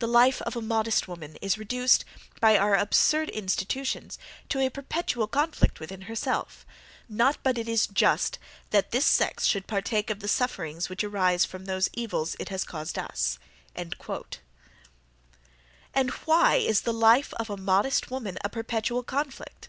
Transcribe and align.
The 0.00 0.08
life 0.08 0.42
of 0.42 0.56
a 0.56 0.60
modest 0.62 1.06
woman 1.06 1.36
is 1.40 1.56
reduced, 1.56 2.04
by 2.40 2.58
our 2.58 2.74
absurd 2.74 3.28
institutions, 3.28 4.18
to 4.48 4.58
a 4.58 4.68
perpetual 4.68 5.28
conflict 5.28 5.78
with 5.78 5.92
herself: 5.92 6.66
not 7.08 7.38
but 7.44 7.56
it 7.56 7.68
is 7.68 7.86
just 7.86 8.40
that 8.70 8.90
this 8.90 9.04
sex 9.04 9.46
should 9.46 9.68
partake 9.68 10.10
of 10.10 10.18
the 10.18 10.26
sufferings 10.26 10.88
which 10.88 11.04
arise 11.04 11.44
from 11.44 11.66
those 11.66 11.88
evils 11.92 12.34
it 12.40 12.48
hath 12.48 12.66
caused 12.66 12.98
us." 12.98 13.38
And 13.76 13.94
why 16.24 16.56
is 16.56 16.80
the 16.80 16.92
life 16.92 17.32
of 17.34 17.48
a 17.48 17.56
modest 17.56 18.10
woman 18.10 18.38
a 18.42 18.48
perpetual 18.48 19.04
conflict? 19.04 19.68